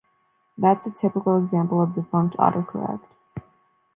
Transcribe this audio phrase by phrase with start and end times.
[0.57, 3.05] That’s a typical example of defunct autocorrect.